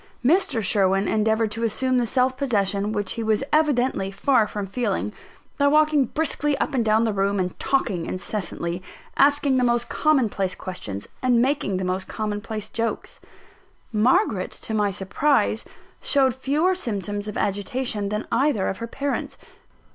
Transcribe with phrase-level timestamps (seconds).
[0.25, 0.63] Mr.
[0.63, 5.13] Sherwin endeavoured to assume the self possession which he was evidently far from feeling,
[5.59, 8.81] by walking briskly up and down the room, and talking incessantly
[9.15, 13.19] asking the most common place questions, and making the most common place jokes.
[13.93, 15.65] Margaret, to my surprise,
[16.01, 19.37] showed fewer symptoms of agitation than either of her parents.